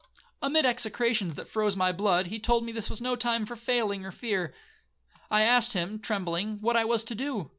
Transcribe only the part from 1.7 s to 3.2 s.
my blood, he told me this was no